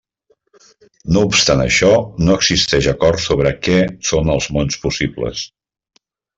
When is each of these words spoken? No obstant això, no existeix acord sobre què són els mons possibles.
No 1.17 1.21
obstant 1.27 1.61
això, 1.65 1.91
no 2.23 2.39
existeix 2.41 2.89
acord 2.93 3.23
sobre 3.27 3.53
què 3.69 3.79
són 4.11 4.35
els 4.39 4.51
mons 4.59 4.83
possibles. 4.89 5.49